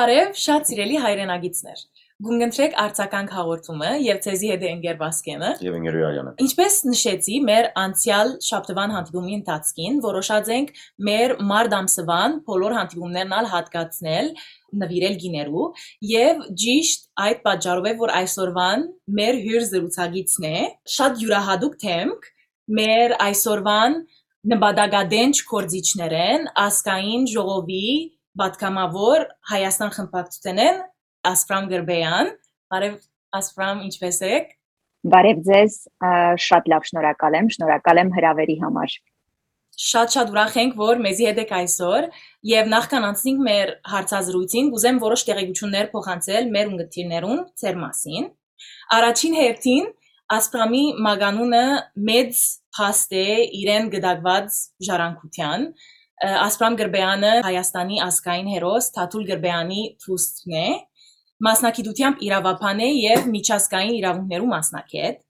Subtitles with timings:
[0.00, 1.80] Բարև, շատ սիրելի հայրենագիտներ։
[2.24, 7.66] Գունգընտրեք արձականք հաղորդումը եւ ցեզի հետ է ընկեր Վասկենը։ Եվ ընկերուի Արյանը։ Ինչպես նշեցի, մեր
[7.82, 10.70] անցյալ շաբթվան հանդիպումի ընթացքին որոշած ենք
[11.08, 14.30] մեր մարդ ամսվան բոլոր հանդիպումներն ալ հատկացնել
[14.84, 15.66] նվիրել գիներու
[16.12, 18.86] եւ ճիշտ այդ պատճառով է որ այսօրվան
[19.20, 20.56] մեր հյուր զրուցակիցն է
[20.96, 22.30] շատ յուրահատուկ թեմք
[22.80, 24.00] մեր այսօրվան
[24.54, 27.90] նպատակադենչ կորձիչներեն ասկային ժողովի
[28.38, 30.80] պատգամավոր Հայաստան խմբակցությունեն
[31.30, 32.32] Ասպրամ Գրբեյան։
[32.70, 32.98] Բարև
[33.40, 34.52] Ասպրամ, ինչպե՞ս եք։
[35.10, 35.76] Բարև ձեզ,
[36.46, 38.96] շատ լավ շնորհակալ եմ, շնորհակալ եմ հրավերի համար։
[39.80, 42.06] Շատ-շատ ուրախ ենք, որ մեզի հետ եք այսօր
[42.50, 48.26] եւ նախքան անցնենք մեր հարցազրույցին, կուզեմ որոշ տեղեկություններ փոխանցել մեր ունգընտիրներուն ծեր մասին։
[48.98, 49.88] Առաջին հերթին
[50.30, 51.62] Ասպրամի մագանունը
[52.06, 52.42] մեծ
[52.76, 53.24] փաստ է
[53.60, 55.64] իրեն գդակված ժառանգության
[56.20, 60.64] Ասպրամ Գրբեյանը Հայաստանի ազգային հերոս Թաթուլ Գրբեյանի թուստն է,
[61.46, 65.22] մասնակցությամբ իրավապան է եւ միջազգային իրավունքներու մասնակետ։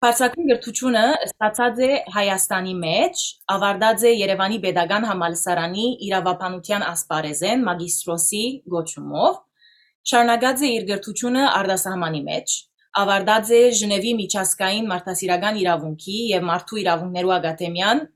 [0.00, 3.24] Բարձրակուն գրթությունը ստացած է Հայաստանի մեջ,
[3.56, 8.44] ավարտած է Երևանի Պետական համալսարանի իրավապանության ասպարեզեն մագիստրոսի
[8.76, 9.34] գոչումով,
[10.14, 12.56] շարունակած է իր գրթությունը արտասահմանի մեջ,
[13.02, 18.06] ավարտած է Ժնևի միջազգային մարդասիրական իրավունքի եւ մարդու իրավունքներու ակադեմիան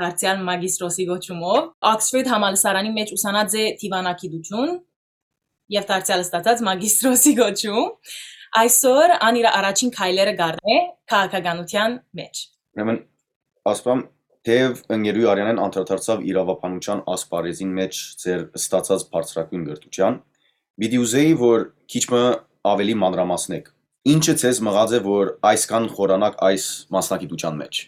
[0.00, 1.60] դարձյալ մագիստրոսի գոչումով
[1.92, 4.72] Oxford համալսարանի մեջ ուսանած է դիվանագիտություն
[5.76, 8.14] եւ դարձյալ ստացած մագիստրոսի գոչում
[8.60, 10.78] այսօր ան իր առաջին քայլերը գարն է
[11.12, 12.46] քաղաքականության մեջ
[12.80, 13.04] Ուրեմն
[13.70, 14.08] ասպամ
[14.48, 20.16] Թեև ընկերուի Արյանեն անդրադարձավ իրավապանության ասպարեզին մեջ ձեր ստացած բարձրակույն գրթության,
[20.80, 22.22] պիտի ուզեի, որ քիչ մը
[22.70, 23.68] ավելի մանրամասնեք։
[24.14, 27.82] Ինչը ցեզ մղած է, որ այսքան խորանակ այս մասնակցության մեջ։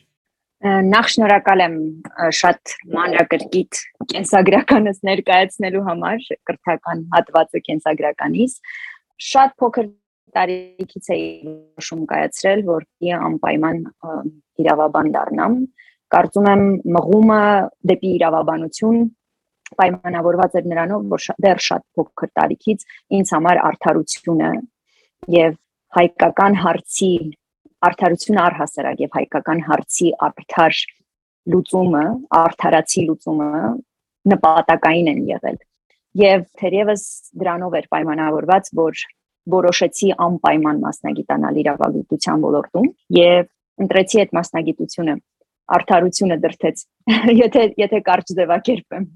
[0.63, 1.73] Նախ շնորհակալ եմ
[2.39, 3.79] շատ մանրակրկիտ
[4.13, 8.55] կենսագրականս ներկայացնելու համար, կրթական հատվածը կենսագրականից։
[9.29, 9.89] Շատ փոքր
[10.39, 11.27] տարիքից էի
[11.89, 12.87] շում կայացրել, որ
[13.19, 13.83] անպայման
[14.63, 15.59] իրավաբան դառնամ։
[16.15, 17.43] Կարծում եմ մղումը
[17.91, 19.03] դեպի իրավաբանություն
[19.83, 24.51] պայմանավորված էր նրանով, որ դեռ շատ փոքր տարիքից ինձ համար արդարությունը
[25.43, 25.55] եւ
[25.99, 27.15] հայկական հարցի
[27.89, 30.83] արդարությունը առհասարակ եւ հայկական հարցի արդար
[31.53, 32.05] լուծումը,
[32.43, 33.51] արդարացի լուծումը
[34.33, 35.59] նպատակային են եղել։
[36.23, 37.03] Եվ թերևս
[37.43, 39.03] դրանով էր պայմանավորված, որ
[39.51, 43.49] որոշեցի անպայման մասնագիտանալ իրավագիտության ոլորտում եւ
[43.83, 45.15] ընտրեցի այդ մասնագիտությունը
[45.77, 46.85] արդարությունը դրթեց
[47.43, 49.07] եթե եթե կարճ ձևակերպեմ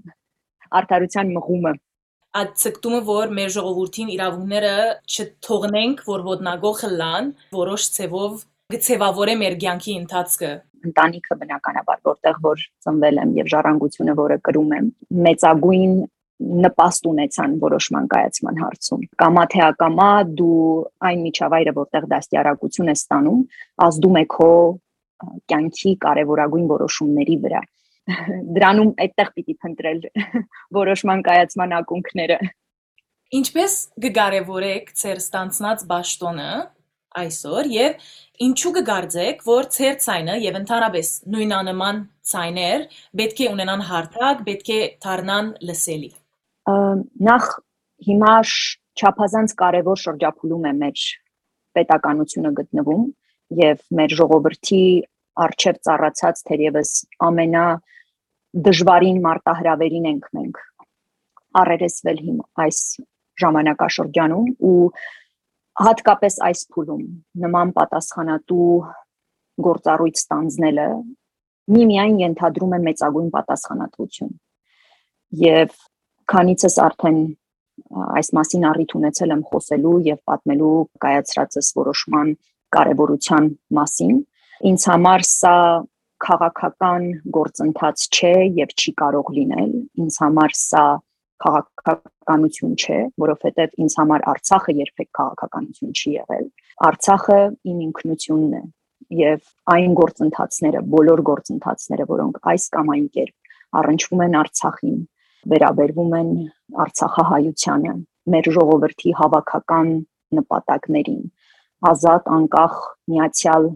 [0.80, 1.72] արդարության մղումը
[2.40, 4.74] այդ ցկտումը որ մեր ժողովրդին իրավունքները
[5.06, 10.48] չթողնենք որ ոտնագող լան որոշ ցևով գցեվավորե մեր ցանկի ընթացքը
[10.86, 14.88] ընտանիքը բնականաբար որտեղ որ ծնվել եմ եւ ժառանգությունը որը կրում եմ
[15.26, 15.94] մեծագույն
[16.66, 20.08] նպաստ ունեցան որոշման կայացման հարցում կամա թե ակամա
[20.40, 20.58] դու
[21.10, 23.40] այն միջավայրը որտեղ դաստիարակություն ես ստանում
[23.86, 24.50] ազդում է քո
[25.54, 27.62] կյանքի կարևորագույն որոշումների վրա
[28.58, 30.00] դրանում այդտեղ պիտի փնտրել
[30.82, 32.38] որոշման կայացման ակունքները
[33.36, 36.50] ինչպես կգարևորեք ծեր ստանցնած ճաշտոնը
[37.22, 38.06] այսօր եւ
[38.46, 42.00] ինչու կգարձեք, որ ծեր ցայնը եւ ընդհանրապես նույնանման
[42.30, 42.86] ցայներ
[43.20, 46.10] պետք է ունենան հարթակ, պետք է դառնան լսելի։
[47.30, 47.48] Նախ
[48.06, 48.34] հիմա
[48.96, 51.04] չափազանց կարևոր շրջափուլում է մեր
[51.76, 53.04] պետականությունը գտնվում
[53.60, 54.84] եւ մեր ժողովրդի
[55.46, 56.92] արչեւ ծառացած թերևս
[57.26, 57.66] ամենա
[58.66, 60.62] դժվարին մարտահրավերին ենք մենք
[61.60, 62.80] առերեսվել հիմա այս
[63.42, 64.76] ժամանակաշրջանում ու
[65.76, 67.02] հատկապես այս փուլում
[67.42, 68.68] նման պատասխանատու
[69.66, 70.86] գործառույթ ստանձնելը
[71.76, 74.32] միմիայն ենթադրում է մեծագույն պատասխանատվություն
[75.42, 75.74] եւ
[76.32, 77.20] քանիցս արդեն
[78.16, 82.32] այս մասին առիթ ունեցել եմ խոսելու եւ պատմելու կայացրածս որոշման
[82.76, 84.16] կարեւորության մասին
[84.70, 85.56] ինձ համար սա
[86.26, 87.02] քաղաքական
[87.36, 89.72] գործընթաց չէ եւ չի կարող լինել
[90.06, 90.86] ինձ համար սա
[91.44, 96.46] քաղաքականություն չէ, որովհետև ինձ համար Արցախը երբեք քաղաքականություն չի եղել։
[96.88, 97.38] Արցախը
[97.72, 98.62] իմ ինքնությունն է
[99.16, 99.42] եւ
[99.74, 104.96] այն գործընթացները, բոլոր գործընթացները, որոնք այս կամ այն կերպ առնչվում են Արցախին,
[105.52, 106.32] վերաբերվում են
[106.86, 107.92] Արցախահայությանը,
[108.34, 109.92] մեր ժողովրդի հավաքական
[110.40, 111.22] նպատակներին,
[111.92, 112.80] ազատ, անկախ,
[113.12, 113.68] միացյալ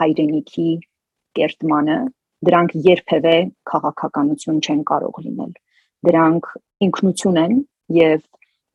[0.00, 0.68] հայրենիքի
[1.40, 1.98] կերտմանը,
[2.46, 3.34] դրանք երբևէ
[3.70, 5.52] քաղաքականություն չեն կարող լինել
[6.08, 6.50] դրանք
[6.86, 7.56] ինքնություն են
[7.96, 8.26] եւ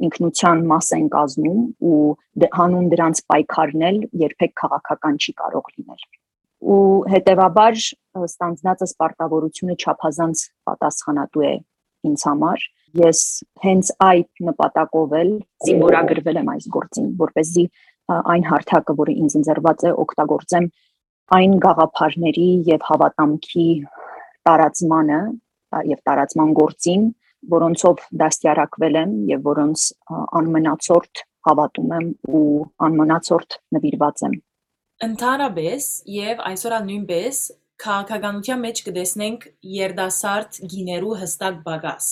[0.06, 2.00] ինքնության մաս են կազմում ու
[2.60, 6.04] հանուն դրանց պայքարնել երբեք քաղաքական չի կարող լինել
[6.66, 7.76] ու հետեւաբար
[8.26, 11.54] ստանձնածը սպարտավորությունը չափազանց պատասխանատու է
[12.10, 12.66] ինձ համար
[13.02, 13.22] ես
[13.66, 15.32] հենց այդ նպատակով էլ
[15.68, 17.66] զինվորագրվել եմ այս գործին, որպեսզի
[18.16, 20.68] այն հարթակը, որը ինձ ընձեռված է, օգտագործեմ
[21.36, 23.68] այն գաղափարների եւ հավատամքի
[24.48, 25.22] տարածմանը
[25.90, 27.06] եւ տարածման գործին,
[27.56, 29.86] որոնցով դաստիարակվել եմ եւ որոնց
[30.42, 32.08] անմնացորդ հավատում եմ
[32.38, 32.46] ու
[32.88, 34.36] անմնացորդ նվիրված եմ։
[35.06, 37.42] Ընդհանրապես եւ այսօր նույնպես
[37.84, 42.08] քաղաքականության մեջ կտեսնենք երդասարդ գիներու հստակ բագաս։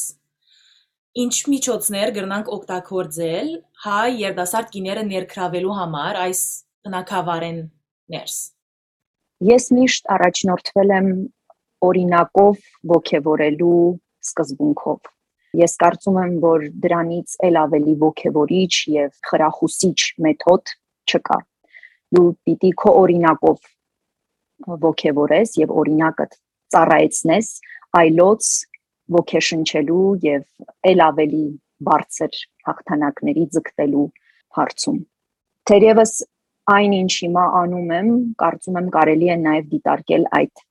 [1.24, 3.50] Ինչ միջոցներ կրնանք օգտագործել
[3.86, 6.42] հայ երդասարդ գիները ներգրավելու համար այս
[6.88, 7.60] բնակավարեն
[8.14, 8.38] ներս։
[9.54, 11.10] Ես միշտ առաջնորդվել եմ
[11.88, 12.62] օրինակով
[12.94, 13.80] ողքեվորելու
[14.28, 15.12] սկզբունքով։
[15.60, 20.74] Ես կարծում եմ, որ դրանից ել ավելի ողքեվորիչ եւ խրախուսիչ մեթոդ
[21.14, 21.38] չկա։
[22.14, 23.70] Դու պիտի քո օրինակով
[24.88, 26.28] ողքեվորես եւ օրինակը
[26.74, 27.50] ծառայեցնես
[28.00, 28.50] այլոց
[29.14, 30.44] ողքեշնչելու եւ
[30.92, 31.46] ել ավելի
[31.88, 32.38] բարձր
[32.68, 34.06] հաղթանակների ձգտելու
[34.58, 35.00] հարցում։
[35.70, 36.14] Թերևս
[36.74, 40.64] այն ինչ հիմա անում եմ, կարծում եմ կարելի է նաև դիտարկել այդ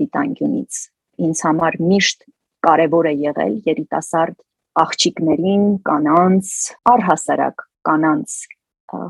[0.00, 0.80] դիտանկյունից։
[1.24, 2.26] Ինձ համար միշտ
[2.66, 4.36] կարևոր է եղել երիտասարդ
[4.84, 6.52] աղջիկներին, կանանց,
[6.94, 8.38] առհասարակ կանանց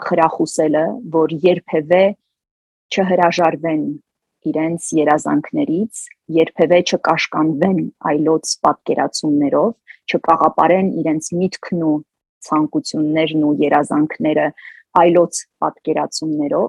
[0.05, 0.85] խրախուսելը,
[1.15, 2.03] որ երբևէ
[2.95, 3.85] չհրաժարվեն
[4.51, 6.01] իրենց երազանքներից,
[6.39, 7.79] երբևէ չկաշկանդվեն
[8.11, 9.71] այլոց պատկերացումներով,
[10.05, 11.97] չկաղապարեն իրենց միտքն ու
[12.45, 14.49] ցանկություններն ու երազանքները
[15.01, 16.69] այլոց պատկերացումներով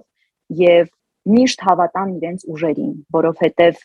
[0.62, 0.88] եւ
[1.36, 3.84] միշտ հավատան իրենց ուժերին, որովհետեւ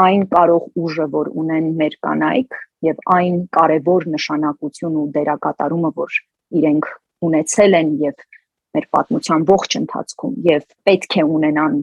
[0.00, 6.20] այն կարող ուժը, որ ունեն մեր կանայք եւ այն կարևոր նշանակություն ու դերակատարումը, որ
[6.60, 6.88] իրենք
[7.28, 8.24] ունեցել են եւ
[8.72, 11.76] մեր պատմության ողջ ընթացքում եւ պետք է ունենան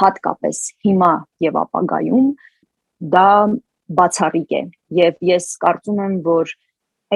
[0.00, 1.12] հատկապես հիմա
[1.44, 2.28] եւ ապագայում
[3.14, 3.30] դա
[4.00, 4.62] բացառիկ է
[5.00, 6.52] եւ ես կարծում եմ որ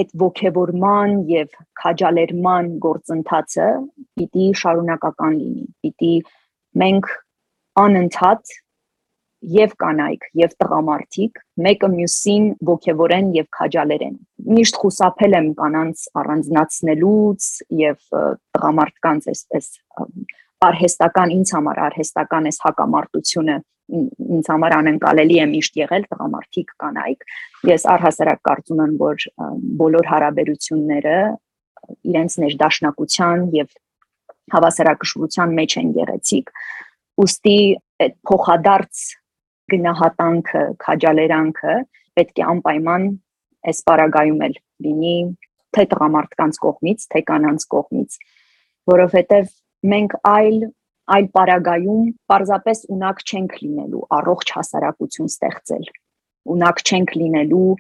[0.00, 3.69] այդ ողքեվորման եւ քաջալերման գործընթացը
[4.19, 6.15] պիտի շարունակական լինի պիտի
[6.83, 7.12] մենք
[7.85, 8.55] անընդհատ
[9.52, 14.17] եւ կանայք եւ տղամարդիկ մեկը մյուսին ողջևորեն եւ քաջալերեն
[14.55, 17.49] միշտ խուսափել եմ կանանց առանձնացնելուց
[17.81, 18.00] եւ
[18.56, 19.70] տղամարդկանց այսպես
[20.64, 23.56] արհեստական ինձ համար արհեստական էս հակամարտությունը
[23.94, 27.26] ինձ համար անընկալելի է միշտ եղել տղամարդիկ կանայք
[27.69, 29.26] ես առհասարակ կարծում եմ որ
[29.82, 31.19] բոլոր հարաբերությունները
[32.14, 33.75] իրենց ներդաշնակության եւ
[34.55, 36.50] հավասարակշռության մեջ են գեղեցիկ
[37.25, 37.58] ուստի
[38.05, 39.05] այդ փոխադարձ
[39.72, 41.75] գնահատանքը, քաջալերանքը
[42.19, 43.06] պետք է անպայման
[43.70, 45.16] այս պարագայում էլ լինի
[45.75, 48.19] թե տղամարդկանց կողմից, թե կանանց կողմից,
[48.93, 49.52] որովհետև
[49.94, 50.58] մենք այլ
[51.14, 55.88] այլ պարագայում պարզապես ունակ չենք լինելու առողջ հասարակություն ստեղծել։
[56.55, 57.72] Ունակ չենք լինելու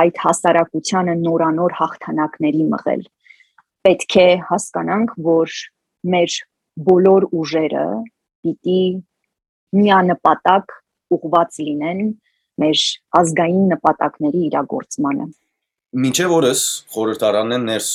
[0.00, 3.02] այդ հասարակությանը նորանոր հաղթանակների մղել։
[3.86, 5.56] Պետք է հասկանանք, որ
[6.14, 6.36] մեր
[6.88, 7.86] բոլոր ուժերը
[8.46, 8.82] պիտի
[9.82, 10.76] միանպատակ
[11.16, 12.02] ուղված լինեն
[12.62, 12.82] մեր
[13.20, 15.28] ազգային նպատակների իրագործմանը։
[16.02, 16.60] Մինչև օրս
[16.94, 17.88] խորհրդարանն են ներս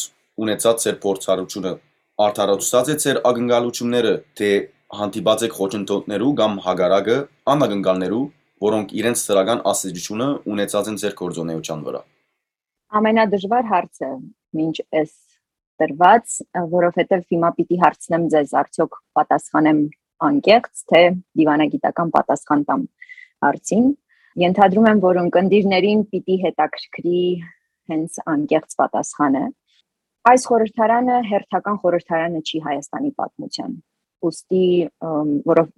[0.44, 1.72] ունեցած ծեր փորձառությունը
[2.18, 4.50] արդարացած է ծեր ակնկալությունները, թե
[4.98, 7.18] հանդիպած եք խոչընդոտներու կամ հագարակը
[7.54, 8.22] անագնկալներու,
[8.68, 12.02] որոնք իրենց ծրական ասացությունը ունեցած են ծեր գործոնեության վրա։
[12.98, 14.10] Ամենադժվար հարցը
[14.58, 15.14] մինչ այս
[15.78, 16.38] տրված,
[16.74, 19.82] որովհետև հիմա պիտի հարցնեմ ձեզ, արդյոք պատասխանեմ
[20.28, 21.02] անկեղծ, թե
[21.38, 22.88] դիվանագիտական պատասխան տամ
[23.46, 23.86] հարցին։
[24.44, 27.22] Ենթադրում եմ, որ ընկերներին պիտի հետաքրքրի
[27.92, 29.44] հենց անկեղծ պատասխանը։
[30.28, 33.78] Այս խորհրդարանը հերթական խորհրդարանը չի Հայաստանի պատմության։
[34.28, 34.66] Ոստի
[35.48, 35.70] որով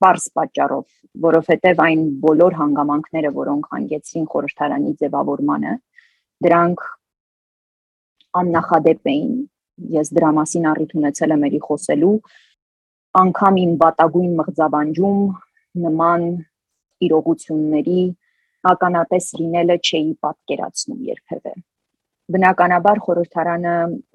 [0.00, 0.84] բարձ պատճառով,
[1.28, 5.74] որովհետև այն բոլոր հանգամանքները, որոնք հանգեցրին խորհրդարանի ձևավորմանը,
[6.46, 6.84] դրանք
[8.40, 9.34] աննախադեպ էին։
[10.00, 12.14] Ես դրա մասին առիթ ունեցել եմ երի խոսելու
[13.20, 15.22] անգամ իմ բատագույն մղձավանջում
[15.84, 16.26] նման
[17.06, 18.02] իրողությունների
[18.70, 21.52] ականատես լինելը չէի պատկերացնում երբևէ։
[22.30, 23.74] Բնականաբար խորհրդարանը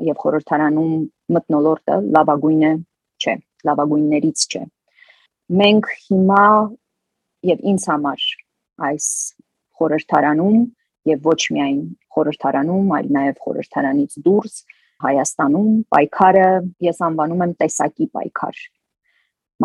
[0.09, 0.93] եւ խորհրդարանում
[1.35, 2.71] մտնոլորտը լավագույնը
[3.19, 3.35] չէ,
[3.69, 4.63] լավագույններից չէ։
[5.61, 6.45] Մենք հիմա
[7.51, 8.23] եւ ինձ համար
[8.89, 9.09] այս
[9.79, 10.61] խորհրդարանում
[11.11, 11.81] եւ ոչ միայն
[12.15, 14.55] խորհրդարանում, այլ նաեւ խորհրդարանից դուրս
[15.05, 16.49] Հայաստանում պայքարը
[16.85, 18.59] ես անվանում եմ տեսակի պայքար։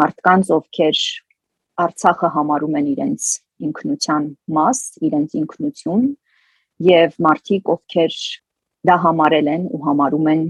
[0.01, 1.03] Մարդկանց, ովքեր
[1.85, 3.27] Արցախը համարում են իրենց
[3.67, 6.07] ինքնության մաս, իրենց ինքնություն
[6.87, 8.17] եւ մարդիկ, ովքեր
[8.91, 10.45] դա համարել են ու համարում են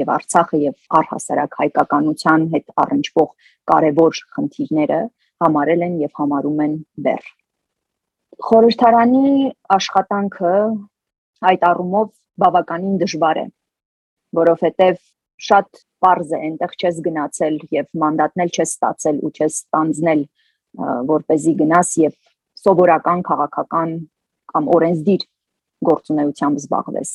[0.00, 3.30] եւ Արցախը եւ առհասարակ հայկականության հետ առնչվող
[3.72, 5.00] կարևոր խնդիրները
[5.44, 6.74] համարել են եւ համարում են
[7.06, 7.24] բեռ։
[8.48, 9.32] Խորհրդարանի
[9.76, 10.52] աշխատանքը
[11.52, 12.10] այդ առումով
[12.42, 13.46] բավականին դժվար է,
[14.38, 15.00] որովհետև
[15.46, 15.68] շատ
[16.02, 20.22] པարզ է, այնտեղ չես գնացել եւ մանդատնել չես ստացել ու չես ստանձնել,
[21.12, 22.14] որ เป զի գնաս եւ
[22.62, 23.90] սովորական քաղաքական
[24.52, 25.26] կամ օրենսդիր
[25.88, 27.10] գործունեությամբ զբաղվես։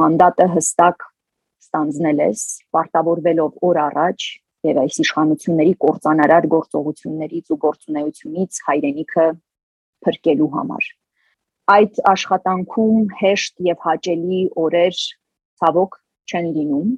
[0.00, 1.08] Մանդատը հստակ
[1.66, 2.44] ստանձնել ես,
[2.76, 4.28] պարտավորվելով օր առաջ
[4.66, 9.26] եւ այս իշխանությունների կորցանարար գործողություններից ու գործունեությունից հայրենիքը
[10.06, 10.94] փրկելու համար
[11.66, 14.98] այդ աշխատանքում հեշտ եւ հաճելի օրեր
[15.60, 15.96] ցավոք
[16.30, 16.92] չեն լինում,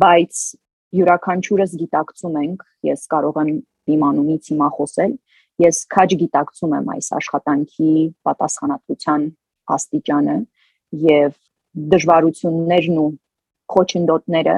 [0.00, 0.40] բայց
[0.98, 3.50] յուրաքանչյուրս գիտակցում ենք, ես կարող եմ
[3.94, 5.12] իմանումից հիմա խոսել,
[5.64, 7.90] ես քաջ գիտակցում եմ այս աշխատանքի
[8.28, 9.26] պատասխանատվության
[9.74, 10.38] աստիճանը
[11.04, 11.36] եւ
[11.94, 13.10] դժվարություններն ու
[13.74, 14.56] խոչընդոտները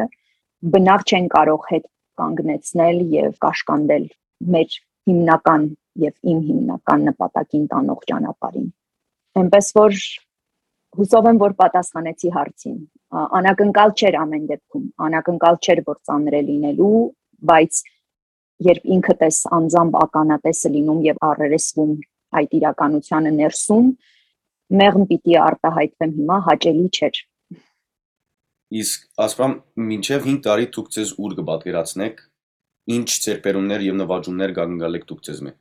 [0.77, 1.87] բնավ չեն կարող հետ
[2.21, 4.09] կանգնեցնել եւ կաշկանդել
[4.57, 4.81] մեր
[5.11, 5.69] հիմնական
[6.07, 8.73] եւ իմ հիմնական նպատակին տանող ճանապարհին
[9.37, 9.97] Էնպես որ
[10.97, 12.77] հուսով եմ որ պատասխանեցի հարցին։
[13.39, 17.01] Անակնկալ չէր ամեն դեպքում, անակնկալ չէր որ ծանր է լինելու,
[17.51, 17.81] բայց
[18.65, 21.93] երբ ինքդ ես անձամբ ականատեսը լինում եւ առերեսվում
[22.41, 23.91] այդ իրականությանը ներսում,
[24.81, 27.21] մեղմ պիտի արտահայտվեմ հիմա հաճելի չէր։
[28.81, 29.53] Իսկ ասպրամ
[29.91, 32.17] մինչև 5 տարի դուք ձեզ ուր կպատկերացնեք,
[32.97, 35.53] ինչ ծերպերումներ եւ նվաճումներ կանգնալեք դուք ձեզ մե։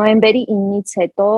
[0.00, 1.28] Նոյեմբերի 9-ից հետո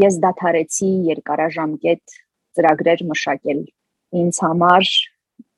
[0.00, 2.16] ես դադարեցի երկարաժամկետ
[2.56, 3.60] ծրագրեր մշակել։
[4.20, 4.90] Ինձ համար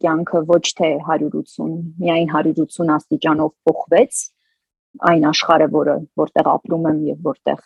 [0.03, 4.23] կյանքը ոչ թե 180, միայն 180 աստիճանով փոխվեց
[5.09, 7.63] այն աշխարհը, որը որտեղ ապրում եմ եւ որտեղ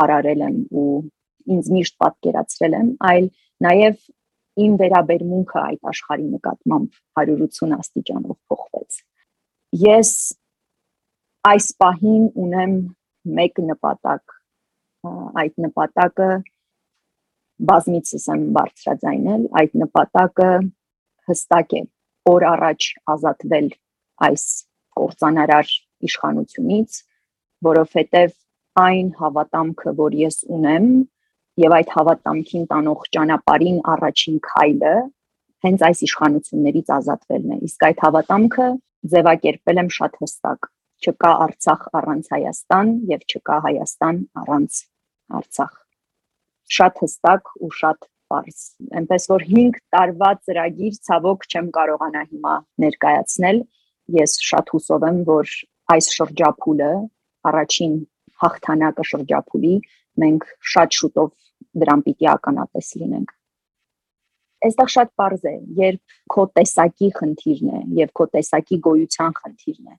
[0.00, 0.88] հարարել եմ ու
[1.54, 3.28] ինձ միշտ պատկերացրել եմ, այլ
[3.66, 4.02] նաև
[4.60, 9.00] իմ վերաբերմունքը այդ աշխարհի նկատմամբ 180 աստիճանով փոխվեց։
[9.86, 10.12] Ես
[11.50, 12.74] այս պահին ունեմ
[13.40, 14.36] մեկ նպատակ
[15.40, 16.28] այդ նպատակը
[17.70, 20.50] բազմիցս եմ բարձրաձայնել, այդ նպատակը
[21.30, 21.82] հստակ է
[22.30, 23.68] օր առաջ ազատվել
[24.26, 24.44] այս
[25.00, 25.70] կորցանարար
[26.10, 26.98] իշխանությունից,
[27.66, 28.36] որովհետև
[28.80, 30.90] այն հավատամքը, որ ես ունեմ,
[31.60, 34.94] եւ այդ հավատամքին տանող ճանապարհին առաջին քայլը
[35.66, 38.68] հենց այս իշխանություններից ազատվելն է։ Իսկ այդ հավատամքը
[39.14, 40.70] ձևակերպել եմ շատ հստակ.
[41.00, 44.80] Չկա Արցախ առանց Հայաստան եւ չկա Հայաստան առանց
[45.40, 45.76] Արցախ։
[46.76, 48.60] Շատ հստակ ու շատ բարձ։
[49.00, 53.60] Էնպես որ 5 տարվա ծրագիր ցավոք չեմ կարողանա հիմա ներկայացնել։
[54.20, 55.56] Ես շատ հուսով եմ, որ
[55.96, 56.92] այս շրջափուլը
[57.50, 57.98] առաջին
[58.44, 59.74] հաղթանակը շրջափուլի
[60.24, 61.36] մենք շատ շուտով
[61.82, 63.36] դրան պիտի ականատես լինենք
[64.60, 69.94] այստեղ շատ པարզ է, երբ քո տեսակի խնդիրն է եւ քո տեսակի գոյության խնդիրն է,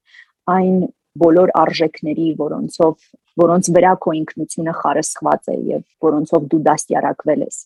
[0.56, 0.76] այն
[1.22, 3.08] բոլոր արժեքների, որոնցով
[3.42, 7.58] որոնց վրա քո ինքնությունը խարսխված է եւ որոնցով դու դաստիարակվել ես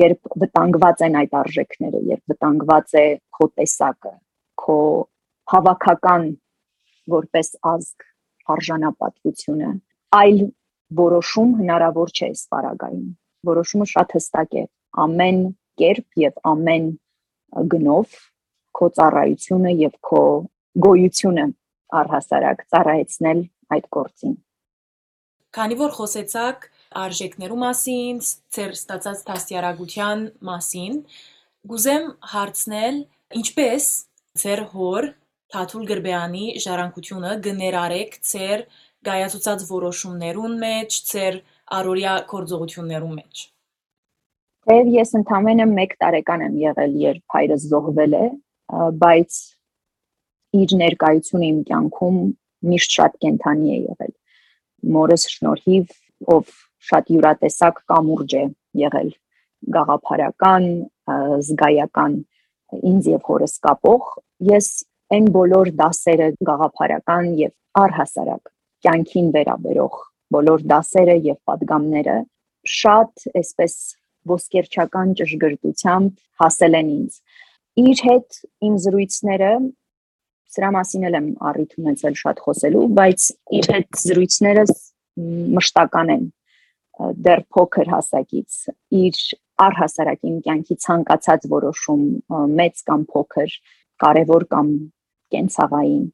[0.00, 3.06] երբ վտանգված են այդ արժեքները երբ վտանգված է
[3.38, 4.14] քո տեսակը
[4.64, 4.80] քո
[5.54, 6.28] հավաքական
[7.16, 8.06] որպես ազգ
[8.56, 9.72] արժանապատվությունը
[10.20, 10.44] այլ
[11.00, 13.10] որոշում հնարավոր չէ սպարագային
[13.46, 14.64] որոշումը շատ հստակ է.
[15.04, 15.40] Ամեն
[15.80, 16.86] կերպ եւ ամեն
[17.72, 18.18] գնով
[18.76, 20.22] քո ծառայությունը եւ քո
[20.86, 21.46] գոյությունը
[22.00, 23.40] առհասարակ ծառայեցնել
[23.76, 24.36] այդ գործին։
[25.56, 26.68] Քանի որ խոսեցաք
[27.00, 28.20] արժեքներու մասին,
[28.54, 30.96] ծեր ստացած դաստիարակության մասին,
[31.70, 33.00] գուզեմ հարցնել,
[33.40, 33.86] ինչպես
[34.40, 35.08] ծեր հոր
[35.50, 38.66] Թաթուլ Գրբեանի ժառանգությունը գներարեք ծեր
[39.06, 41.40] գայացուցած որոշումներուն մեջ, ծեր
[41.80, 43.42] առօրյա գործողություններուն մեջ։
[44.70, 48.26] Եվ ես ընդամենը 1 տարեկան եմ եղել, երբ հայրս զոհվել է,
[49.02, 49.38] բայց
[50.60, 52.18] իր ներկայությունը իմ կյանքում
[52.70, 54.12] միշտ շատ կենթանի է եղել։
[54.96, 55.94] Մորս շնորհիվ,
[56.34, 56.52] ով
[56.88, 58.44] շատ յուրատեսակ կամուրջ է
[58.80, 59.10] եղել
[59.76, 60.66] գաղափարական,
[61.46, 62.14] զգայական
[62.90, 64.10] ինձ եւ հորս կապող։
[64.50, 64.68] Ես
[65.14, 68.52] այն բոլոր դասերը գաղափարական եւ առհասարակ
[68.86, 69.98] կյանքին վերաբերող
[70.34, 72.16] բոլոր դասերը եւ падգամները
[72.70, 73.74] շատ այսպես
[74.30, 77.20] ոսկերչական ճշգրտությամբ հասել են ինձ։
[77.80, 79.52] Իր հետ իմ զրույցները
[80.50, 83.26] սրա մասին էլ եմ առիթ ունեցել շատ խոսելու, բայց
[83.58, 84.64] իր հետ զրույցները
[85.56, 86.24] մշտական են
[87.26, 88.56] դեռ փոքր հասակից
[89.00, 89.20] իր
[89.64, 92.06] առհասարակ իմ կյանքի ցանկացած որոշում
[92.60, 93.58] մեծ կամ փոքր,
[94.04, 94.72] կարևոր կամ
[95.34, 96.06] կենցաղային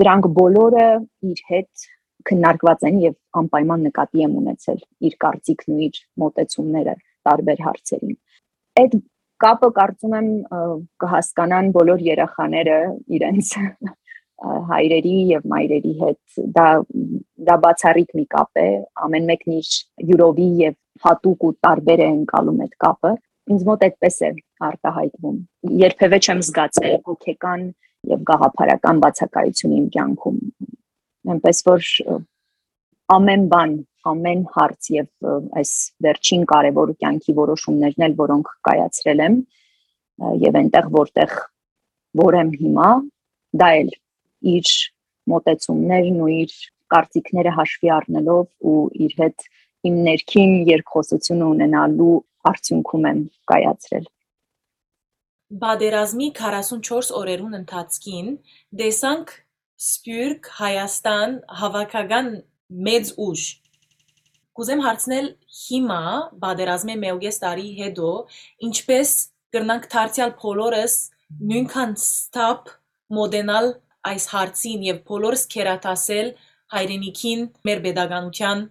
[0.00, 0.86] դրանք բոլորը
[1.30, 1.88] իր հետ
[2.28, 6.94] քննարկված են եւ անպայման նկատի եմ ունեցել իր կարծիքն ու իր մտածումները
[7.28, 8.16] տարբեր հարցերին։
[8.82, 8.96] Այդ
[9.44, 10.30] կապը կարծում եմ
[11.04, 12.78] կհասկանան բոլոր երեխաները
[13.18, 13.52] իրենց
[14.42, 16.66] հայրերի եւ մայրերի հետ դա
[17.48, 18.66] դա բացառիկ մի կապ է
[19.06, 19.70] ամեն մեկն իր
[20.10, 20.74] յուրովի եւ
[21.04, 23.12] հատուկ ու տարբեր է ընկալում այդ կապը
[23.54, 24.30] ինձ մոտ այդպես է
[24.68, 25.38] արտահայտվում
[25.84, 27.64] երբևէ չեմ զգացել հոգեկան
[28.14, 30.38] եւ գաղափարական բացակայություն իմ կյանքում
[31.34, 31.88] այնպես որ
[33.14, 33.74] ամեն բան
[34.10, 35.72] ամեն հարց եւ այս
[36.04, 39.36] վերջին կարևոր կյանքի որոշումներն էլ որոնք կայացրել եմ
[40.44, 41.36] եւ այնտեղ որտեղ
[42.20, 42.90] որ եմ հիմա
[43.62, 43.92] դա էլ
[44.52, 44.72] իր
[45.32, 46.54] մտածումներն ու իր
[46.94, 49.46] կարծիքները հաշվի առնելով ու իր հետ
[49.88, 52.14] իմ ներքին երկխոսությունը ունենալու
[52.50, 54.06] արդյունքում եմ կայացրել։
[55.64, 58.30] Բادرազմի 44 օրերուն ընթացքին
[58.80, 59.34] դեսանք
[59.84, 62.30] Սպյուրք Հայաստան հավաքական
[62.88, 63.44] մեծ ուժ։
[64.54, 65.28] Կուզեմ հարցնել
[65.60, 66.02] հիմա
[66.44, 68.10] բادرազմի մեուգես տարի հետո
[68.68, 69.14] ինչպես
[69.54, 70.94] կրնանք դարձյալ բոլորս
[71.50, 72.72] նույնքան ստապ
[73.18, 73.70] մոդենալ
[74.10, 76.30] այս հարցին եւ բոլորս քերատասել
[76.74, 78.64] հայրենիքին մեր pedagogian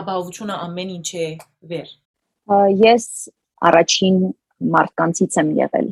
[0.00, 1.28] ապահովությունը ամեն ինչ է
[1.72, 1.94] վեր
[2.82, 3.06] ես
[3.70, 4.20] առաջին
[4.74, 5.88] մարդկանցից եմ եղել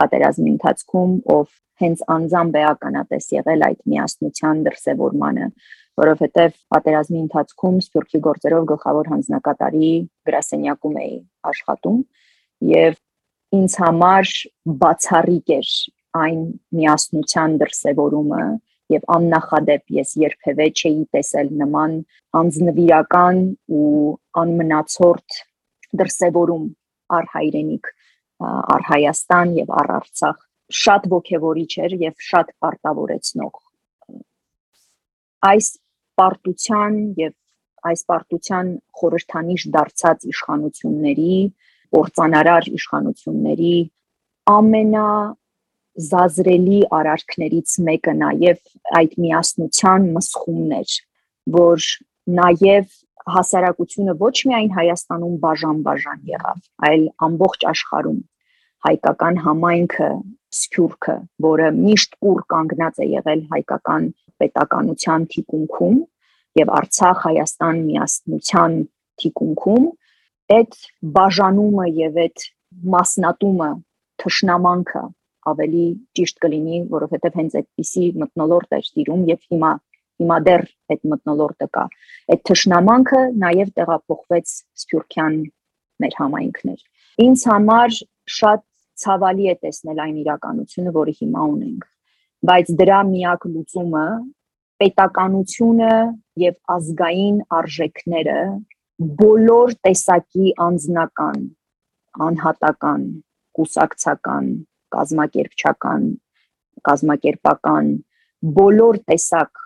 [0.00, 5.46] պատերազմի ընթացքում ով հենց անձամբ է ականատես եղել այդ միասնության դրսևորմանը
[6.00, 9.92] որովհետև պատերազմի ընթացքում Սփյուռքի գործերով գլխավոր հանձնակատարի
[10.28, 11.16] գրասենյակում էի
[11.50, 11.98] աշխատում
[12.70, 12.98] եւ
[13.60, 14.32] ինձ համար
[14.84, 15.72] բացառիկ էր
[16.18, 16.40] այն
[16.78, 18.42] միասնության դրսևորումը
[18.90, 21.96] եւ աննախադեպ ես երբևէ չէի տեսել նման
[22.40, 23.40] անձնվիրական
[23.80, 23.90] ու
[24.42, 25.40] անմնացորդ
[26.00, 26.66] դրսևորում
[27.18, 27.90] առ հայրենիք
[28.74, 30.38] առ Հայաստան եւ առ Արցախ
[30.80, 33.54] շատ ողջևորիչ էր եւ շատ պարտավորեցնող
[35.50, 35.68] այս
[36.20, 37.34] պարտության եւ
[37.90, 41.36] այս պարտության խորհրդանիշ դարձած իշխանությունների
[42.00, 43.76] օրցանարար իշխանությունների
[44.54, 45.06] ամենա
[45.98, 48.58] զազրելի արարքներից մեկը նաև
[49.00, 50.92] այդ միասնության մսխումն էր,
[51.56, 51.86] որ
[52.40, 52.98] նաև
[53.34, 58.20] հասարակությունը ոչ միայն Հայաստանում բաժան-բաժան եղավ, այլ ամբողջ աշխարհում.
[58.86, 60.10] Հայկական համայնքը,
[60.60, 64.06] սփյուռքը, որը միշտ ուր կանգնած է եղել հայկական
[64.40, 65.98] պետականության թիկունքում
[66.60, 68.78] եւ Արցախ Հայաստան միասնության
[69.20, 69.86] թիկունքում,
[70.56, 70.78] այդ
[71.18, 72.46] բաժանումը եւ այդ
[72.94, 73.70] մասնատումը
[74.20, 75.04] թշնամանքը
[75.50, 75.84] ավելի
[76.18, 79.72] ճիշտ կլինի, որովհետև հենց այդպիսի մտնոլորտ էր տիրում եւ հիմա
[80.20, 81.84] հիմա դեռ այդ մտնոլորտը կա։
[82.34, 85.38] Այդ թշնամանքը նաև տեղափոխվեց Սփյուռքյան
[86.04, 86.82] մեր համայնքներ։
[87.24, 87.94] Ինձ համար
[88.40, 88.64] շատ
[89.00, 91.86] ցավալի է տեսնել այն իրականությունը, որը հիմա ունենք,
[92.50, 94.04] բայց դրա միակ լուծումը
[94.80, 95.94] պետականությունը
[96.40, 98.38] եւ ազգային արժեքները
[99.20, 101.38] բոլոր տեսակի անձնական,
[102.28, 103.04] անհատական,
[103.56, 104.48] կուսակցական
[104.94, 106.06] կազմակերպչական,
[106.88, 107.92] կազմակերպական
[108.60, 109.62] բոլոր տեսակ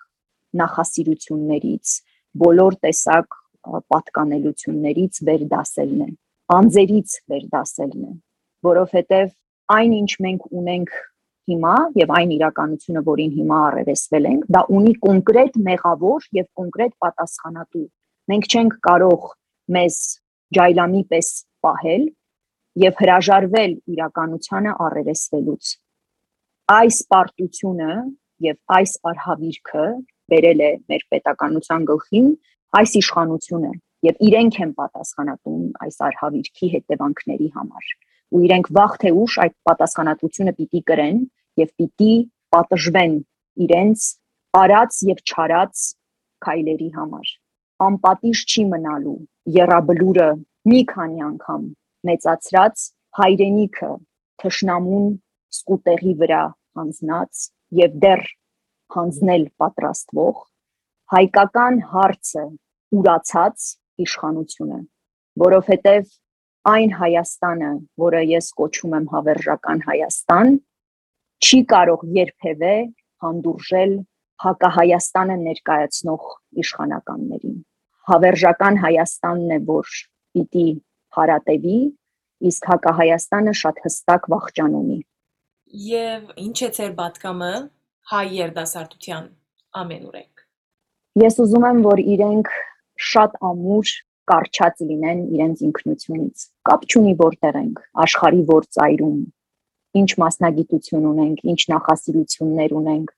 [0.61, 1.95] նախասիրություններից,
[2.45, 3.39] բոլոր տեսակ
[3.91, 6.09] պատկանելություններից վերդասելն է,
[6.55, 8.13] անձերից վերդասելն է,
[8.69, 9.33] որովհետև
[9.75, 10.91] այն ինչ մենք ունենք
[11.49, 17.85] հիմա եւ այն իրականությունը, որին հիմա առերեսվել ենք, դա ունի կոնկրետ մեղավոր եւ կոնկրետ պատասխանատու։
[18.31, 19.27] Մենք չենք կարող
[19.75, 19.97] մեզ
[20.57, 21.29] ջայլամի պես
[21.65, 22.05] պահել
[22.83, 25.71] եւ հրաժարվել իրականությանը առերեսվելուց։
[26.75, 27.91] Այս պարտությունը
[28.45, 29.85] եւ այս արհավիրքը
[30.33, 32.27] բերել է մեր պետականության գլխին
[32.79, 33.71] այս իշխանությունը
[34.05, 37.93] եւ իրենք են պատասխանատուն այս արհավիրքի հետևանքների համար
[38.35, 41.21] ու իրենք վաղ թե ուշ այդ պատասխանատվությունը պիտի կրեն
[41.61, 42.11] եւ պիտի
[42.55, 43.15] պատժվեն
[43.65, 44.05] իրենց
[44.59, 45.85] արած եւ չարած
[46.45, 47.31] քայլերի համար
[47.85, 49.17] անպատիժ չի մնալու
[49.55, 50.29] երաբլուրը
[50.71, 51.63] մի քանի անգամ
[52.09, 52.87] մեծացրած
[53.19, 53.91] հայրենիքը
[54.43, 55.07] թշնամուն
[55.55, 56.41] սկուտեղի վրա
[56.79, 57.45] հանձնած
[57.83, 58.25] եւ դեռ
[58.95, 60.43] հանձնել պատրաստվող
[61.15, 62.45] հայկական հարցը
[62.99, 63.71] ուրացած
[64.05, 64.79] իշխանությունը
[65.45, 66.05] որովհետեւ
[66.65, 70.53] այն Հայաստանը, որը ես կոչում եմ հավերժական Հայաստան,
[71.45, 72.75] չի կարող երբևէ
[73.25, 73.93] հանդուրժել
[74.45, 76.31] հակահայաստանը ներկայացնող
[76.63, 77.59] իշխանականներին։
[78.09, 79.93] Հավերժական Հայաստանն է, որ
[80.35, 80.67] պիտի
[81.17, 81.79] հարատևի,
[82.49, 84.99] իսկ հակահայաստանը շատ հստակ վախճան ունի։
[85.85, 87.53] Եվ ինչ է ձեր պատկամը
[88.11, 89.29] հայ երդասարտության
[89.81, 90.43] ամենուրեք։
[91.25, 92.51] Ես ուզում եմ, որ իրենք
[93.11, 93.91] շատ ամուր
[94.29, 99.19] կարճած լինեն իրենց ինքնությունից։ Կապ չունի որտեղ ենք, աշխարի որ ծայրում,
[100.01, 103.11] ինչ մասնագիտություն ունենք, ինչ նախասիրություններ ունենք,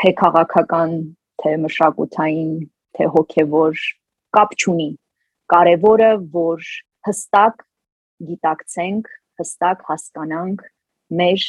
[0.00, 0.94] թե քաղաքական,
[1.40, 2.52] թե մշակութային,
[2.96, 3.82] թե հոգևոր,
[4.36, 4.90] կապ չունի։
[5.50, 6.70] Կարևորը որ
[7.08, 7.62] հստակ
[8.28, 9.10] գիտակցենք,
[9.40, 10.64] հստակ հասկանանք
[11.20, 11.46] մեր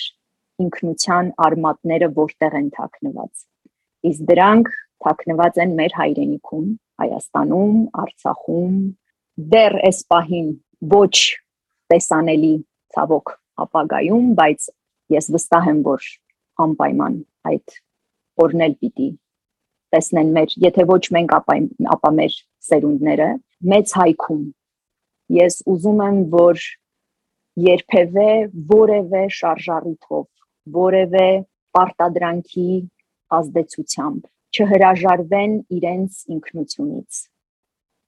[0.66, 3.44] ինքնության արմատները որտեղ են թաքնված։
[4.12, 4.72] Իսկ դրանք
[5.06, 6.68] թաքնված են մեր հայրենիքում,
[7.02, 8.76] Հայաստանում, Արցախում,
[9.52, 10.50] դեռ այս պահին
[10.92, 11.16] ոչ
[11.92, 12.54] տեսանելի
[12.94, 13.34] ցավոք
[13.66, 14.68] ապագայում, բայց
[15.16, 16.08] ես վստահ եմ, որ
[16.66, 17.18] անպայման
[17.52, 17.76] այդ
[18.46, 19.10] օրնել պիտի
[19.92, 21.56] տեսնեն մեր, եթե ոչ մենք, ապա
[21.96, 22.36] ապա մեր
[22.70, 23.30] սերունդները
[23.72, 24.44] մեծ հայքում։
[25.32, 26.62] Ես ուզում եմ, որ
[27.66, 28.30] երբևէ
[28.72, 30.28] որևէ շարժառիթով,
[30.78, 31.28] որևէ
[31.78, 32.70] պարտադրանքի
[33.40, 37.22] ազդեցությամբ չհրաժարվեն իրենց ինքնությունից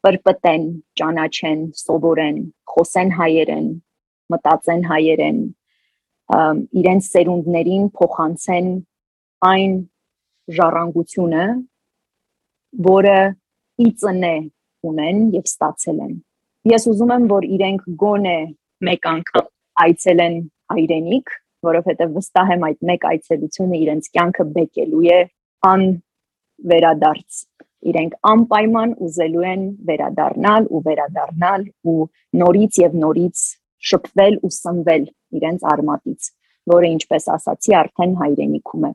[0.04, 0.64] պրպտեն,
[1.00, 2.40] ճանաչեն, սովորեն,
[2.74, 3.68] խոսեն հայերեն,
[4.34, 5.38] մտածեն հայերեն,
[6.82, 8.68] իրենց սերունդներին փոխանցեն
[9.48, 9.78] այն
[10.58, 11.46] ժառանգությունը,
[12.90, 13.18] որը
[13.88, 14.36] իծնե
[14.92, 16.14] ունեն եւ ստացել են։
[16.64, 18.36] Ես ուզում եմ, որ իրենք գոնե
[18.88, 19.48] մեկ անգամ
[19.84, 20.36] այցելեն
[20.74, 21.32] հայրենիք,
[21.68, 25.18] որովհետեւ վստահ եմ այդ մեկ այցելությունը իրենց կյանքը բեկելու է
[25.70, 25.84] ան
[26.72, 27.42] վերադարձ
[27.92, 31.98] իրենք անպայման ուզելու են վերադառնալ ու վերադառնալ ու
[32.44, 33.44] նորից եւ նորից
[33.92, 35.06] շփվել ու սնվել
[35.40, 36.30] իրենց արմատից,
[36.74, 38.94] որը ինչպես ասացի, արդեն հայրենիքում է։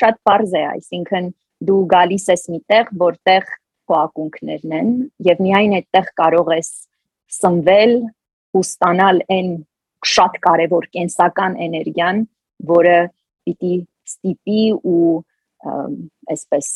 [0.00, 1.32] Շատ པարզ է, այսինքն
[1.70, 3.48] դու գալիս ես միտեղ, որտեղ
[3.90, 4.92] քո ակունքներն են
[5.26, 6.70] եւ միայն այդտեղ կարող ես
[7.40, 7.94] սնվել
[8.56, 9.50] ու ստանալ այն
[10.10, 12.22] շատ կարևոր կենսական էներգիան,
[12.70, 12.96] որը
[13.46, 13.74] պիտի
[14.10, 15.10] ստիպի ու
[16.34, 16.70] այսպես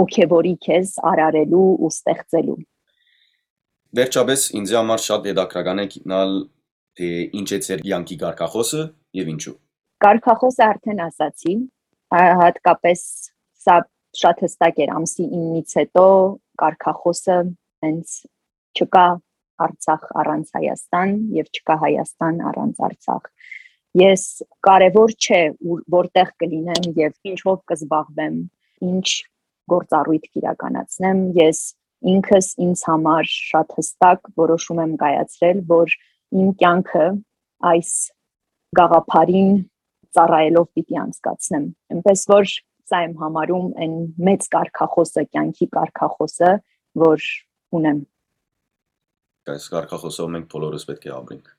[0.00, 2.58] ողքեվորի քեզ արարելու ու ստեղծելու։
[4.00, 6.34] Վերջապես ինձ համար շատ հետաքրական է գտնալ
[6.98, 8.82] թե ինչ է ծեր յանքի գարկախոսը
[9.20, 9.54] եւ ինչու։
[10.04, 11.54] Գարկախոսը արդեն ասացի,
[12.10, 13.02] հատկապես
[13.64, 13.76] սա
[14.20, 16.06] շատ հստակ էր ամսի 9-ից հետո
[16.62, 17.38] գարկախոսը
[17.86, 18.16] հենց
[18.80, 19.08] չկա
[19.60, 23.26] Արցախ առանց Հայաստան եւ չկա Հայաստան առանց Արցախ
[23.98, 24.24] ես
[24.62, 25.40] կարևոր չէ
[25.90, 28.36] որտեղ կլինեմ եւ ինչով կզբաղվեմ,
[28.86, 29.08] ինչ
[29.70, 31.60] գործառույթ կիրականացնեմ, ես
[32.10, 35.94] ինքս ինձ համար շատ հստակ որոշում եմ կայացրել, որ
[36.40, 37.06] իմ կյանքը
[37.70, 37.90] այս
[38.78, 39.52] գաղափարին
[40.16, 42.54] ծառայելով պիտի անցկացնեմ։ Այնպես որ
[42.90, 43.96] սա եմ համարում այն
[44.28, 46.50] մեծ կարկախոսը, կյանքի կարկախոսը,
[47.04, 47.30] որ
[47.78, 48.04] ունեմ։
[49.50, 51.50] Այս կարկախոսով մենք բոլորս պետք է ապրենք։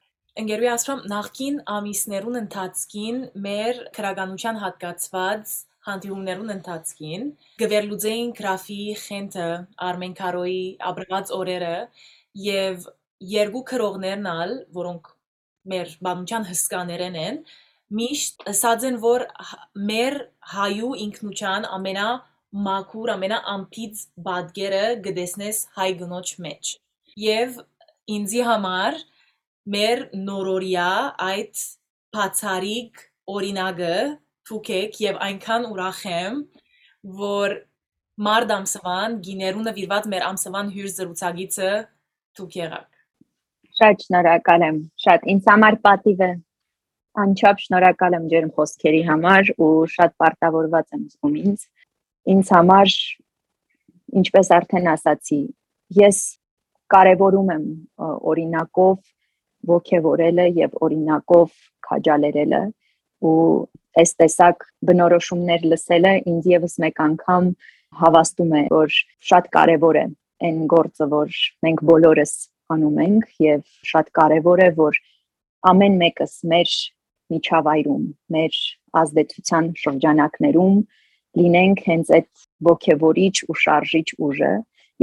[0.41, 5.55] Ընկերուի ասում նախքին ամիսներուն ընթացքին մեր քրագանության հատկացված
[5.87, 7.25] հանդիպումներուն ընթացքին
[7.61, 9.47] գվերլուծեին գրաֆի խենթը
[9.87, 11.73] Արմեն Կարոյի ապրած օրերը
[12.45, 12.85] եւ
[13.31, 15.11] երկու քրողներն ալ, որոնք
[15.71, 17.41] մեր բանության հսկաներեն են,
[17.99, 19.25] միշտ սածեն որ
[19.89, 20.17] մեր
[20.53, 22.07] հայու ինքնության ամենա
[22.67, 26.71] մաքուր ամենա ամպից բադգերը գտեսնես հայ գնոջ մեջ
[27.23, 27.57] եւ
[28.15, 28.99] ինձի համար
[29.75, 30.91] մեր նորորիա
[31.27, 31.63] այդ
[32.15, 33.03] բացարիք
[33.35, 33.95] օրինակը
[34.49, 36.39] թուքեք եւ այնքան ուրախ եմ
[37.23, 37.57] որ
[38.27, 41.69] մարդ ամսվան գիներու նվիրված մեր ամսվան հյուր զրուցագիցը
[42.39, 42.89] թուք եղաք
[43.81, 46.31] շատ շնորհակալ եմ շատ ինձ համար պատիվ է
[47.19, 51.65] անչափ շնորհակալ եմ ջերմ խոսքերի համար ու շատ պարտավորված եմ զգում ինձ
[52.35, 52.93] ինձ համար
[54.21, 55.41] ինչպես արդեն ասացի
[56.01, 56.21] ես
[56.95, 57.65] կարևորում եմ
[58.31, 58.95] օրինակով
[59.71, 61.51] ողքեվորելը եւ օրինակով
[61.87, 62.61] քաջալերելը
[63.27, 63.35] ու
[64.01, 67.51] այս տեսակ բնորոշումներ լսելը ինձ եւս մեկ անգամ
[68.01, 68.97] հավաստում է որ
[69.31, 70.05] շատ կարեւոր է
[70.47, 72.33] այն գործը որ մենք բոլորս
[72.75, 74.99] անում ենք եւ շատ կարեւոր է որ
[75.71, 76.75] ամեն մեկս մեր
[77.33, 78.59] միջավայրում մեր
[79.01, 80.77] ազդեցության շրջանակներում
[81.41, 82.29] լինենք հենց այդ
[82.67, 84.53] ողքեվորիչ ու շարժիչ ուժը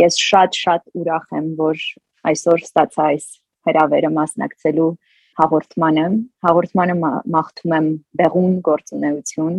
[0.04, 1.84] ես շատ շատ ուրախ եմ որ
[2.32, 3.26] այսօր ստացա այս
[3.68, 4.92] հրավերը մասնակցելու
[5.38, 6.04] հաղորդմանը։
[6.44, 6.94] Հաղորդմանը
[7.34, 7.88] մաղթում եմ
[8.20, 9.58] բեղուն գործունեություն,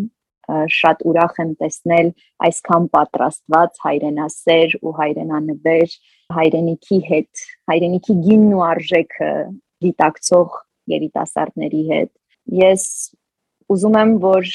[0.76, 2.08] շատ ուրախ եմ տեսնել
[2.48, 5.96] այսքան պատրաստված հայրենասեր ու հայրենանվեր
[6.40, 9.32] հայրենիքի հետ, հայրենիքի գինն ու արժեքը
[9.86, 10.58] դիտակցող
[10.96, 12.12] երիտասարդների հետ։
[12.50, 12.84] Ես
[13.70, 14.48] ուզում եմ, որ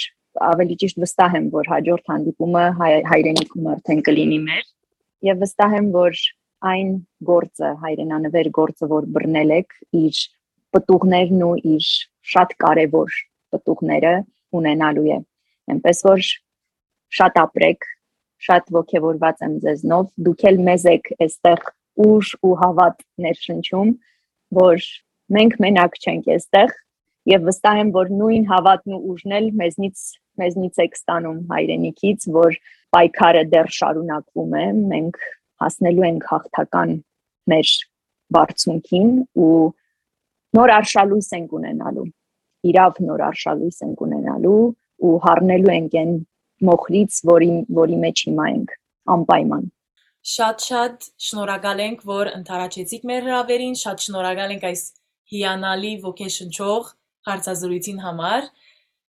[0.42, 4.64] ավելի ճիշտ վստահ եմ, որ հաջորդ հանդիպումը հայ, հայրենիքում արդեն կլինի մեր
[5.28, 6.22] եւ վստահ եմ, որ
[6.70, 6.90] այն
[7.28, 10.20] գործը, հայրենանվեր գործը, որ բռնել եք իր
[10.74, 11.88] պտուղներն ու իր
[12.35, 13.18] շատ կարևոր
[13.54, 14.14] պտուղները
[14.59, 15.18] ունենալու է։
[15.74, 16.24] Այնպես որ
[17.18, 17.88] շատ ապրեք,
[18.44, 21.68] շատ ողջավորված եմ ձեզնով, դուք էլ մեզ եք այստեղ
[22.04, 23.92] ուժ ու հավատ ներշնչում,
[24.59, 24.88] որ
[25.37, 26.74] մենք մենակ չենք այստեղ
[27.30, 30.04] եւ վստահ եմ, որ նույն հավատն ու ուժն էլ մեզնից
[30.42, 32.56] մեզնից եք ստանում հայրենիքից, որ
[32.94, 35.20] պայքարը դեռ շարունակվում է, մենք
[35.64, 36.94] հասնելու ենք հաղթական
[37.52, 37.72] մեր
[38.34, 39.12] բարձունքին
[39.44, 39.58] ու
[40.58, 42.08] նոր արշալույս ենք ունենալու
[42.70, 44.58] իրավ նոր արշալույս ենք ունենալու
[45.04, 46.12] ու հառնելու ենք այն
[46.64, 48.76] մոխրից, որի որի մեջ հիմա ենք
[49.14, 49.72] անպայման
[50.24, 54.84] Շատ-շատ շնորհակալ ենք, որ ընթարաճեցիք մեր հրավերին, շատ շնորհակալ ենք այս
[55.34, 56.87] հիանալի ոգեշնչող
[57.28, 58.48] հարցազրույցին համար։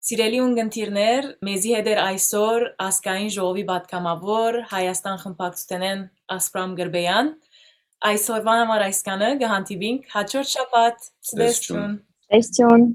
[0.04, 6.02] Սիրելի ունգընտիրներ, մեզի հետ էր այսօր ասկային ժողովի պատգամավոր Հայաստան խմբակցութենեն
[6.38, 7.30] Ասպրամ Գրբեյան։
[8.14, 11.96] Այսօրվա համար այսքանը կհանդիպինք հաջորդ շաբաթ։ Տեսություն։ Ցտեսություն։
[12.34, 12.92] Տեսություն